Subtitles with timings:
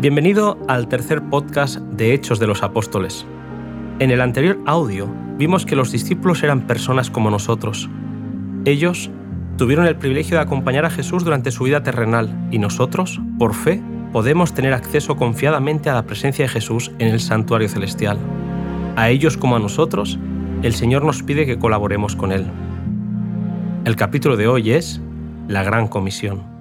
[0.00, 3.26] Bienvenido al tercer podcast de Hechos de los Apóstoles.
[3.98, 5.06] En el anterior audio
[5.36, 7.90] vimos que los discípulos eran personas como nosotros.
[8.64, 9.10] Ellos
[9.58, 13.82] tuvieron el privilegio de acompañar a Jesús durante su vida terrenal y nosotros, por fe,
[14.14, 18.16] podemos tener acceso confiadamente a la presencia de Jesús en el santuario celestial.
[18.96, 20.18] A ellos como a nosotros,
[20.62, 22.46] el Señor nos pide que colaboremos con Él.
[23.84, 25.02] El capítulo de hoy es
[25.48, 26.57] la Gran Comisión.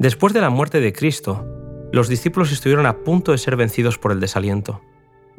[0.00, 1.44] Después de la muerte de Cristo,
[1.92, 4.80] los discípulos estuvieron a punto de ser vencidos por el desaliento.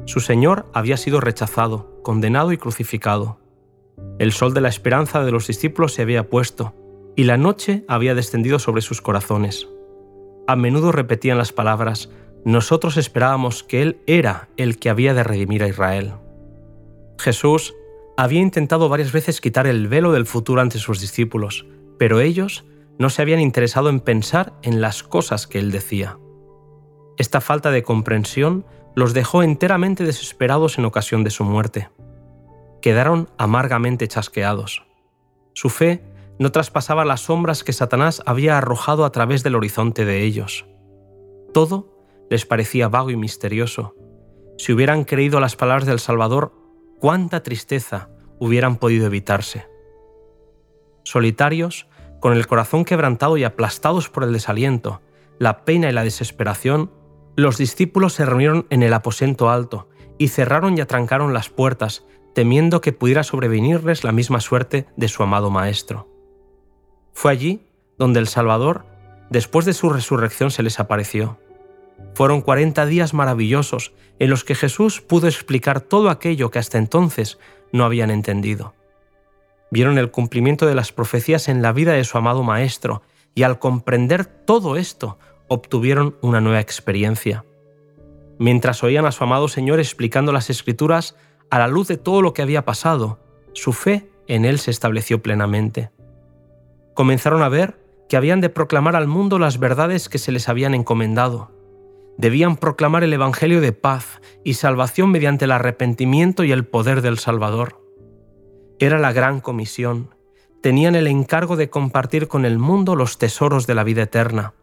[0.05, 3.39] Su Señor había sido rechazado, condenado y crucificado.
[4.19, 6.75] El sol de la esperanza de los discípulos se había puesto,
[7.15, 9.67] y la noche había descendido sobre sus corazones.
[10.45, 12.11] A menudo repetían las palabras,
[12.45, 16.13] nosotros esperábamos que Él era el que había de redimir a Israel.
[17.17, 17.73] Jesús
[18.15, 21.65] había intentado varias veces quitar el velo del futuro ante sus discípulos,
[21.97, 22.63] pero ellos
[23.01, 26.19] no se habían interesado en pensar en las cosas que Él decía.
[27.17, 28.63] Esta falta de comprensión
[28.95, 31.89] los dejó enteramente desesperados en ocasión de su muerte.
[32.79, 34.85] Quedaron amargamente chasqueados.
[35.53, 36.03] Su fe
[36.37, 40.67] no traspasaba las sombras que Satanás había arrojado a través del horizonte de ellos.
[41.55, 43.95] Todo les parecía vago y misterioso.
[44.59, 46.53] Si hubieran creído las palabras del Salvador,
[46.99, 49.65] cuánta tristeza hubieran podido evitarse.
[51.03, 51.87] Solitarios,
[52.21, 55.01] con el corazón quebrantado y aplastados por el desaliento,
[55.39, 56.91] la pena y la desesperación,
[57.35, 62.05] los discípulos se reunieron en el aposento alto y cerraron y atrancaron las puertas,
[62.35, 66.07] temiendo que pudiera sobrevenirles la misma suerte de su amado Maestro.
[67.11, 67.65] Fue allí
[67.97, 68.85] donde el Salvador,
[69.31, 71.39] después de su resurrección, se les apareció.
[72.13, 77.39] Fueron cuarenta días maravillosos en los que Jesús pudo explicar todo aquello que hasta entonces
[77.71, 78.75] no habían entendido.
[79.71, 83.01] Vieron el cumplimiento de las profecías en la vida de su amado Maestro,
[83.33, 85.17] y al comprender todo esto,
[85.47, 87.45] obtuvieron una nueva experiencia.
[88.37, 91.15] Mientras oían a su amado Señor explicando las escrituras
[91.49, 93.19] a la luz de todo lo que había pasado,
[93.53, 95.91] su fe en Él se estableció plenamente.
[96.93, 100.73] Comenzaron a ver que habían de proclamar al mundo las verdades que se les habían
[100.73, 101.51] encomendado.
[102.17, 107.19] Debían proclamar el Evangelio de paz y salvación mediante el arrepentimiento y el poder del
[107.19, 107.80] Salvador.
[108.81, 110.13] Era la gran comisión.
[110.59, 114.53] Tenían el encargo de compartir con el mundo los tesoros de la vida eterna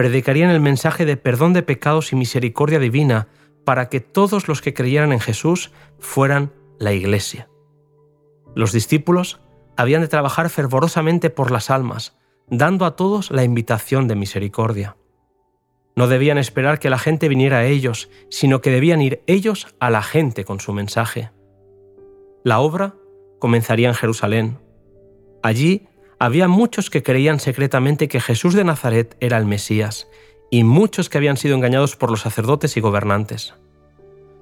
[0.00, 3.28] predicarían el mensaje de perdón de pecados y misericordia divina
[3.66, 7.50] para que todos los que creyeran en Jesús fueran la Iglesia.
[8.54, 9.42] Los discípulos
[9.76, 12.16] habían de trabajar fervorosamente por las almas,
[12.48, 14.96] dando a todos la invitación de misericordia.
[15.96, 19.90] No debían esperar que la gente viniera a ellos, sino que debían ir ellos a
[19.90, 21.30] la gente con su mensaje.
[22.42, 22.94] La obra
[23.40, 24.58] comenzaría en Jerusalén.
[25.42, 25.88] Allí
[26.20, 30.06] había muchos que creían secretamente que Jesús de Nazaret era el Mesías,
[30.50, 33.54] y muchos que habían sido engañados por los sacerdotes y gobernantes.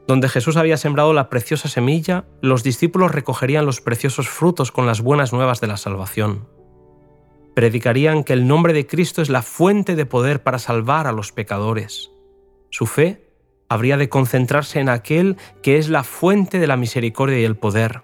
[0.06, 5.03] Donde Jesús había sembrado la preciosa semilla, los discípulos recogerían los preciosos frutos con las
[5.03, 6.48] buenas nuevas de la salvación.
[7.54, 11.32] Predicarían que el nombre de Cristo es la fuente de poder para salvar a los
[11.32, 12.10] pecadores.
[12.70, 13.28] Su fe
[13.69, 18.03] habría de concentrarse en aquel que es la fuente de la misericordia y el poder.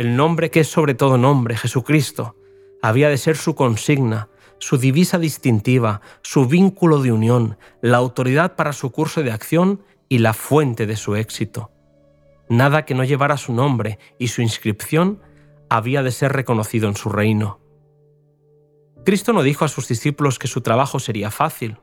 [0.00, 2.34] El nombre que es sobre todo nombre, Jesucristo,
[2.80, 8.72] había de ser su consigna, su divisa distintiva, su vínculo de unión, la autoridad para
[8.72, 11.70] su curso de acción y la fuente de su éxito.
[12.48, 15.20] Nada que no llevara su nombre y su inscripción
[15.68, 17.60] había de ser reconocido en su reino.
[19.04, 21.76] Cristo no dijo a sus discípulos que su trabajo sería fácil.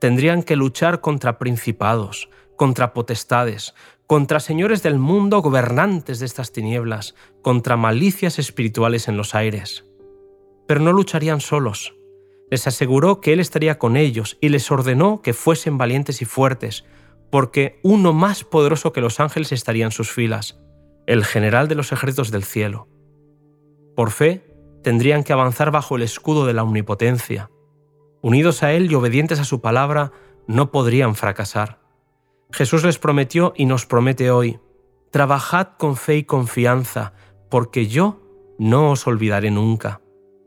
[0.00, 3.74] Tendrían que luchar contra principados, contra potestades,
[4.06, 9.84] contra señores del mundo gobernantes de estas tinieblas, contra malicias espirituales en los aires
[10.66, 11.94] pero no lucharían solos.
[12.50, 16.84] Les aseguró que Él estaría con ellos y les ordenó que fuesen valientes y fuertes,
[17.30, 20.60] porque uno más poderoso que los ángeles estaría en sus filas,
[21.06, 22.88] el general de los ejércitos del cielo.
[23.96, 24.46] Por fe,
[24.82, 27.50] tendrían que avanzar bajo el escudo de la omnipotencia.
[28.22, 30.12] Unidos a Él y obedientes a su palabra,
[30.46, 31.80] no podrían fracasar.
[32.52, 34.60] Jesús les prometió y nos promete hoy,
[35.10, 37.12] trabajad con fe y confianza,
[37.50, 38.20] porque yo
[38.58, 40.00] no os olvidaré nunca.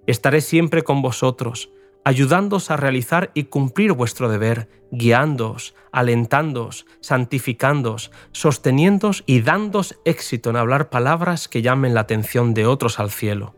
[0.07, 1.69] Estaré siempre con vosotros,
[2.05, 10.55] ayudándoos a realizar y cumplir vuestro deber, guiándoos, alentándoos, santificándoos, sosteniéndoos y dándoos éxito en
[10.55, 13.55] hablar palabras que llamen la atención de otros al cielo.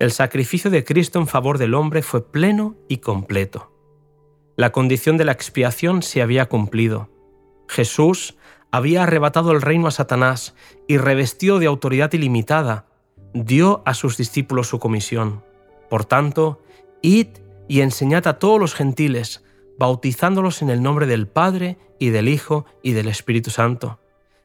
[0.00, 3.71] El sacrificio de Cristo en favor del hombre fue pleno y completo.
[4.56, 7.08] La condición de la expiación se había cumplido.
[7.68, 8.36] Jesús
[8.70, 10.54] había arrebatado el reino a Satanás
[10.86, 12.86] y revestido de autoridad ilimitada,
[13.32, 15.42] dio a sus discípulos su comisión.
[15.88, 16.62] Por tanto,
[17.00, 17.28] id
[17.66, 19.42] y enseñad a todos los gentiles,
[19.78, 24.00] bautizándolos en el nombre del Padre y del Hijo y del Espíritu Santo,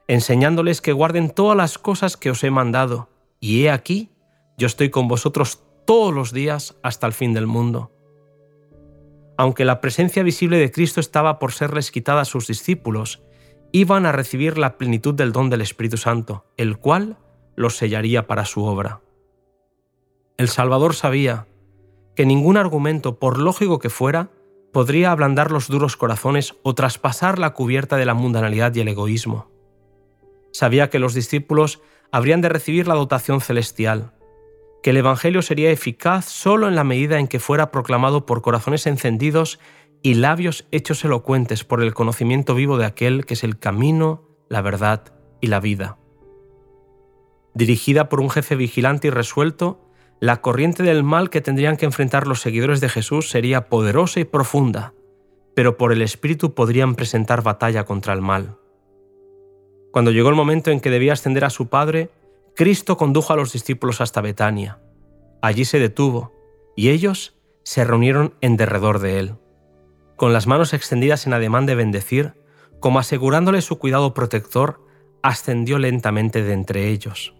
[0.07, 3.09] enseñándoles que guarden todas las cosas que os he mandado.
[3.41, 4.09] Y he aquí,
[4.57, 7.91] yo estoy con vosotros todos los días hasta el fin del mundo
[9.37, 13.21] aunque la presencia visible de Cristo estaba por serles quitada a sus discípulos,
[13.71, 17.17] iban a recibir la plenitud del don del Espíritu Santo, el cual
[17.55, 19.01] los sellaría para su obra.
[20.37, 21.47] El Salvador sabía
[22.15, 24.29] que ningún argumento, por lógico que fuera,
[24.73, 29.51] podría ablandar los duros corazones o traspasar la cubierta de la mundanalidad y el egoísmo.
[30.51, 31.81] Sabía que los discípulos
[32.11, 34.13] habrían de recibir la dotación celestial,
[34.87, 38.87] que el Evangelio sería eficaz solo en la medida en que fuera proclamado por corazones
[38.87, 39.59] encendidos
[40.01, 44.61] y labios hechos elocuentes por el conocimiento vivo de aquel que es el camino, la
[44.61, 45.97] verdad y la vida.
[47.53, 49.91] Dirigida por un jefe vigilante y resuelto,
[50.21, 54.23] la corriente del mal que tendrían que enfrentar los seguidores de Jesús sería poderosa y
[54.23, 54.93] profunda,
[55.53, 58.55] pero por el Espíritu podrían presentar batalla contra el mal.
[59.91, 62.09] Cuando llegó el momento en que debía ascender a su Padre,
[62.57, 64.79] Cristo condujo a los discípulos hasta Betania.
[65.43, 66.33] Allí se detuvo,
[66.75, 69.35] y ellos se reunieron en derredor de él.
[70.15, 72.33] Con las manos extendidas en ademán de bendecir,
[72.79, 74.83] como asegurándole su cuidado protector,
[75.21, 77.35] ascendió lentamente de entre ellos.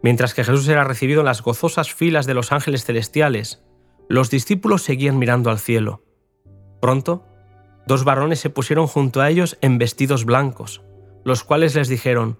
[0.00, 3.64] Mientras que Jesús era recibido en las gozosas filas de los ángeles celestiales,
[4.08, 6.04] los discípulos seguían mirando al cielo.
[6.80, 7.26] Pronto,
[7.84, 10.84] dos varones se pusieron junto a ellos en vestidos blancos,
[11.24, 12.38] los cuales les dijeron,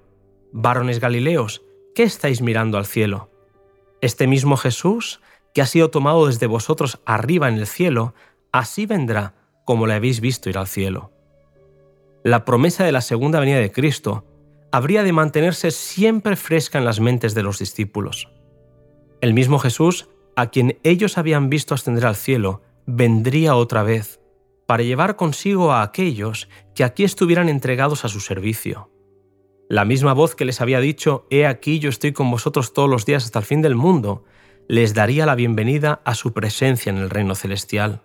[0.53, 1.65] Varones Galileos,
[1.95, 3.31] ¿qué estáis mirando al cielo?
[4.01, 5.21] Este mismo Jesús,
[5.55, 8.15] que ha sido tomado desde vosotros arriba en el cielo,
[8.53, 9.35] así vendrá
[9.65, 11.13] como le habéis visto ir al cielo.
[12.23, 14.25] La promesa de la segunda venida de Cristo
[14.73, 18.29] habría de mantenerse siempre fresca en las mentes de los discípulos.
[19.21, 24.21] El mismo Jesús, a quien ellos habían visto ascender al cielo, vendría otra vez,
[24.67, 28.91] para llevar consigo a aquellos que aquí estuvieran entregados a su servicio.
[29.71, 33.07] La misma voz que les había dicho, He aquí yo estoy con vosotros todos los
[33.07, 34.25] días hasta el fin del mundo,
[34.67, 38.03] les daría la bienvenida a su presencia en el reino celestial.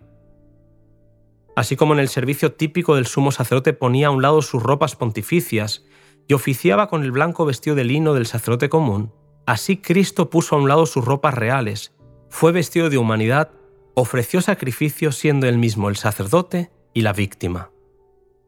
[1.56, 4.96] Así como en el servicio típico del sumo sacerdote ponía a un lado sus ropas
[4.96, 5.84] pontificias
[6.28, 9.12] y oficiaba con el blanco vestido de lino del sacerdote común,
[9.48, 11.96] así Cristo puso a un lado sus ropas reales,
[12.30, 13.50] fue vestido de humanidad,
[13.96, 17.72] ofreció sacrificio siendo él mismo el sacerdote y la víctima.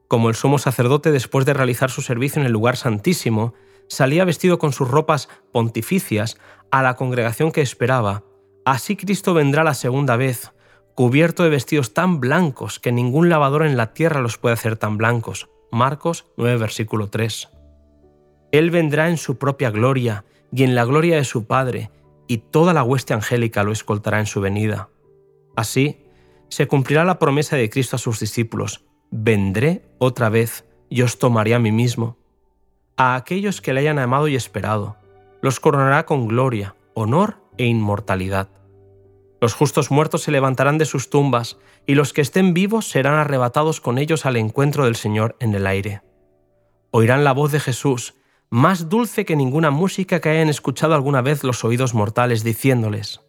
[0.08, 3.54] Como el sumo sacerdote, después de realizar su servicio en el lugar santísimo,
[3.88, 6.38] salía vestido con sus ropas pontificias
[6.72, 8.24] a la congregación que esperaba,
[8.66, 10.52] así Cristo vendrá la segunda vez,
[10.96, 14.98] cubierto de vestidos tan blancos que ningún lavador en la tierra los puede hacer tan
[14.98, 15.50] blancos.
[15.72, 17.50] Marcos 9, versículo 3.
[18.52, 21.92] Él vendrá en su propia gloria y en la gloria de su Padre,
[22.28, 24.90] y toda la hueste angélica lo escoltará en su venida.
[25.56, 26.06] Así,
[26.50, 31.54] se cumplirá la promesa de Cristo a sus discípulos, vendré otra vez y os tomaré
[31.54, 32.18] a mí mismo.
[32.96, 34.98] A aquellos que le hayan amado y esperado,
[35.42, 38.50] los coronará con gloria, honor e inmortalidad.
[39.40, 43.82] Los justos muertos se levantarán de sus tumbas, y los que estén vivos serán arrebatados
[43.82, 46.02] con ellos al encuentro del Señor en el aire.
[46.92, 48.16] Oirán la voz de Jesús,
[48.50, 53.22] más dulce que ninguna música que hayan escuchado alguna vez los oídos mortales, diciéndoles,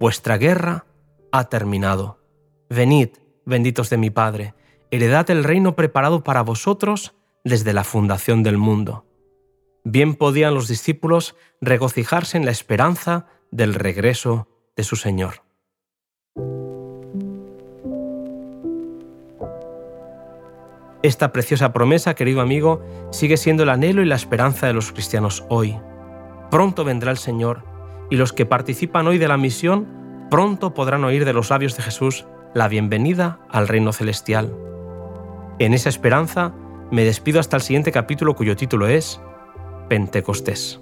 [0.00, 0.86] Vuestra guerra
[1.32, 2.18] ha terminado.
[2.68, 3.10] Venid,
[3.44, 4.54] benditos de mi Padre,
[4.92, 9.06] heredad el reino preparado para vosotros desde la fundación del mundo.
[9.84, 15.42] Bien podían los discípulos regocijarse en la esperanza del regreso de su Señor.
[21.02, 25.44] Esta preciosa promesa, querido amigo, sigue siendo el anhelo y la esperanza de los cristianos
[25.48, 25.76] hoy.
[26.50, 27.64] Pronto vendrá el Señor,
[28.10, 29.88] y los que participan hoy de la misión
[30.30, 34.71] pronto podrán oír de los labios de Jesús la bienvenida al reino celestial.
[35.62, 36.52] En esa esperanza
[36.90, 39.20] me despido hasta el siguiente capítulo cuyo título es
[39.88, 40.81] Pentecostés.